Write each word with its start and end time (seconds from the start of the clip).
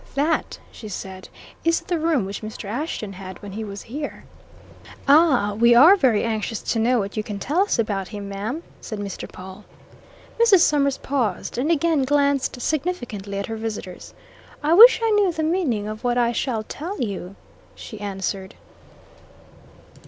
"That," 0.15 0.57
she 0.71 0.87
said, 0.89 1.29
"is 1.63 1.81
the 1.81 1.99
room 1.99 2.25
which 2.25 2.41
Mr. 2.41 2.65
Ashton 2.65 3.13
had 3.13 3.39
when 3.43 3.51
he 3.51 3.63
was 3.63 3.83
here." 3.83 4.23
"Ah! 5.07 5.53
We 5.53 5.75
are 5.75 5.95
very 5.95 6.23
anxious 6.23 6.59
to 6.73 6.79
know 6.79 6.97
what 6.97 7.15
you 7.15 7.21
can 7.21 7.37
tell 7.37 7.59
us 7.59 7.77
about 7.77 8.07
him, 8.07 8.27
ma'am," 8.27 8.63
said 8.81 8.97
Mr. 8.97 9.31
Pawle. 9.31 9.63
Mrs. 10.39 10.61
Summers 10.61 10.97
paused, 10.97 11.59
and 11.59 11.69
again 11.69 12.01
glanced 12.01 12.59
significantly 12.63 13.37
at 13.37 13.45
her 13.45 13.57
visitors. 13.57 14.15
"I 14.63 14.73
wish 14.73 14.99
I 15.03 15.11
knew 15.11 15.31
the 15.31 15.43
meaning 15.43 15.87
of 15.87 16.03
what 16.03 16.17
I 16.17 16.31
shall 16.31 16.63
tell 16.63 16.99
you," 16.99 17.35
she 17.75 18.01
answered. 18.01 18.55